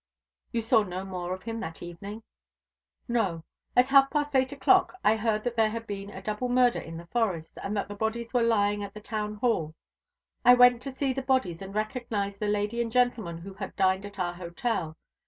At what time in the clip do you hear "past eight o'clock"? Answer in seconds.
4.09-4.95